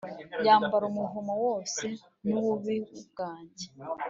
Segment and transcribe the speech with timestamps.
[0.45, 1.85] Yambara umuvumo wose
[2.29, 2.77] n'ububi
[3.09, 3.67] bwanjye